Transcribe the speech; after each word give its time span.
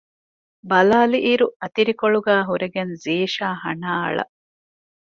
ބަލާލިއިރު 0.69 1.47
އަތިރިކޮޅުގައި 1.61 2.45
ހުރެގެން 2.49 2.93
ޒީޝާ 3.03 3.45
ހަނާ 3.63 3.89
އަޅަ 4.03 4.25